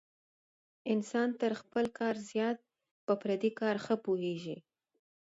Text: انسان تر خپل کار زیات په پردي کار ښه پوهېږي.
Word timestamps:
انسان 0.93 1.29
تر 1.41 1.51
خپل 1.61 1.85
کار 1.97 2.15
زیات 2.29 2.57
په 3.05 3.13
پردي 3.21 3.51
کار 3.59 3.75
ښه 3.85 3.95
پوهېږي. 4.05 4.57